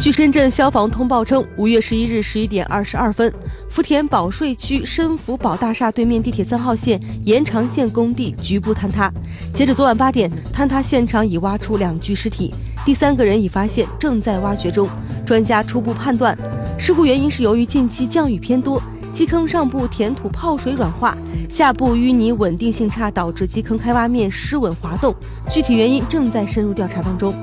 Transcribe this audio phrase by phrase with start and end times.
[0.00, 3.34] 据深圳消防通报称，五月十一日十一点二十二分，
[3.68, 9.12] 福田保税区深福宝大厦对面地铁三号线延长线工地局部坍塌。
[9.52, 14.88] 截止昨晚八点，坍塌现场已挖出两具尸体，第三个人已发现，正在挖掘中。
[15.26, 16.38] 专家初步判断，
[16.78, 18.80] 事故原因是由于近期降雨偏多，
[19.12, 21.18] 基坑上部填土泡水软化，
[21.50, 25.12] 下部淤泥稳定性差，导致基坑开挖面失稳滑动。
[25.50, 27.34] 具体原因正在深入调查当中。